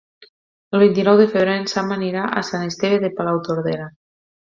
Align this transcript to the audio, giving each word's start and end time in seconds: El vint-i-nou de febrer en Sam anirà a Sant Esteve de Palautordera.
El 0.77 0.81
vint-i-nou 0.83 1.19
de 1.19 1.27
febrer 1.35 1.55
en 1.65 1.69
Sam 1.73 1.93
anirà 1.99 2.25
a 2.29 2.45
Sant 2.51 2.69
Esteve 2.73 3.01
de 3.07 3.15
Palautordera. 3.21 3.91